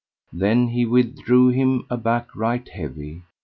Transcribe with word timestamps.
Then 0.33 0.69
he 0.69 0.83
withdrew 0.83 1.49
him 1.49 1.85
aback 1.91 2.35
right 2.35 2.67
heavy. 2.67 3.21